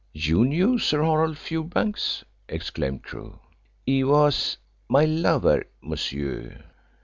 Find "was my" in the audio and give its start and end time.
4.03-5.05